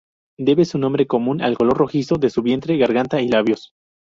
Debe 0.39 0.65
su 0.65 0.79
nombre 0.79 1.05
común 1.05 1.43
al 1.43 1.55
color 1.59 1.77
rojizo 1.77 2.15
de 2.15 2.31
su 2.31 2.41
vientre, 2.41 2.75
garganta 2.79 3.21
y 3.21 3.27
labios. 3.27 3.71